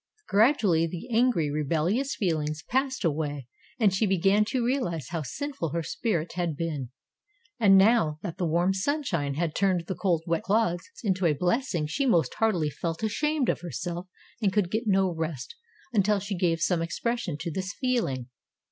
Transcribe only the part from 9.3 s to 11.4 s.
had turned the cold, wet clods into a